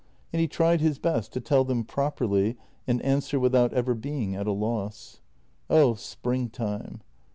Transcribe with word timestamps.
And 0.33 0.39
he 0.39 0.47
tried 0.47 0.81
his 0.81 0.97
best 0.97 1.31
to 1.33 1.39
tell 1.39 1.63
them 1.63 1.83
properly 1.83 2.57
and 2.87 3.03
answer 3.03 3.39
without 3.39 3.71
ever 3.71 3.93
being 3.93 4.35
at 4.35 4.47
a 4.47 4.51
loss. 4.51 5.21
Oh, 5.69 5.93
spring 5.93 6.49
time! 6.49 7.01